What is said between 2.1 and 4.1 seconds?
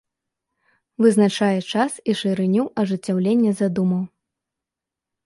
і шырыню ажыццяўлення задумаў.